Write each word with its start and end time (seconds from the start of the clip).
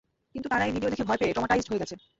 কিন্তু 0.35 0.47
তারা 0.49 0.63
এই 0.67 0.73
ভিডিও 0.75 0.91
দেখে 0.91 1.07
ভয় 1.09 1.19
পেয়ে 1.19 1.33
ট্রমাটাইজড 1.35 1.67
হয়ে 1.71 1.81
গেছে! 1.83 1.95